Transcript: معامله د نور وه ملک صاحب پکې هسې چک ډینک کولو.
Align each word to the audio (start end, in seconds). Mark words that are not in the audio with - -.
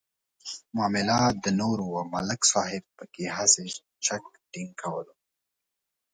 معامله 0.75 1.19
د 1.43 1.45
نور 1.61 1.77
وه 1.91 2.01
ملک 2.13 2.41
صاحب 2.53 2.83
پکې 2.97 3.23
هسې 3.35 3.65
چک 4.05 4.23
ډینک 4.51 4.73
کولو. 4.81 5.13